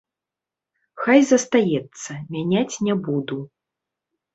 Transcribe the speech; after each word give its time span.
Хай 1.01 1.21
застаецца, 1.33 2.11
мяняць 2.35 2.69
не 2.89 3.01
буду. 3.07 3.37